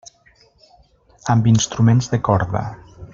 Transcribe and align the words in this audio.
Amb 1.33 1.51
instruments 1.53 2.13
de 2.15 2.21
corda. 2.31 2.65